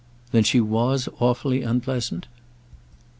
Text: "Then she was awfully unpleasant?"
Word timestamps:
"Then 0.31 0.43
she 0.43 0.59
was 0.59 1.07
awfully 1.19 1.61
unpleasant?" 1.61 2.25